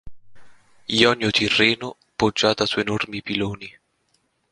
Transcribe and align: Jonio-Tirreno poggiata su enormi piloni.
Jonio-Tirreno 1.01 1.95
poggiata 2.15 2.65
su 2.65 2.79
enormi 2.79 3.21
piloni. 3.21 3.71